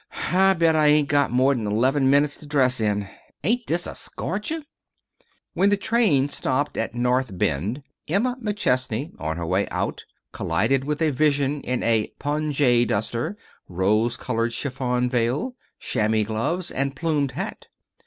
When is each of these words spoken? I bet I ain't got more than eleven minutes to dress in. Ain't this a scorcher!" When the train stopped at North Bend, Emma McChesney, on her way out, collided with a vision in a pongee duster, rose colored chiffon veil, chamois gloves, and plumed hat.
I 0.33 0.53
bet 0.55 0.75
I 0.75 0.87
ain't 0.87 1.09
got 1.09 1.29
more 1.29 1.53
than 1.53 1.67
eleven 1.67 2.09
minutes 2.09 2.35
to 2.37 2.47
dress 2.47 2.79
in. 2.81 3.07
Ain't 3.43 3.67
this 3.67 3.85
a 3.85 3.93
scorcher!" 3.93 4.63
When 5.53 5.69
the 5.69 5.77
train 5.77 6.27
stopped 6.27 6.75
at 6.75 6.95
North 6.95 7.37
Bend, 7.37 7.83
Emma 8.07 8.35
McChesney, 8.41 9.13
on 9.19 9.37
her 9.37 9.45
way 9.45 9.67
out, 9.69 10.05
collided 10.31 10.85
with 10.85 11.03
a 11.03 11.11
vision 11.11 11.61
in 11.61 11.83
a 11.83 12.11
pongee 12.17 12.83
duster, 12.87 13.37
rose 13.69 14.17
colored 14.17 14.53
chiffon 14.53 15.07
veil, 15.07 15.55
chamois 15.79 16.23
gloves, 16.23 16.71
and 16.71 16.95
plumed 16.95 17.33
hat. 17.33 17.67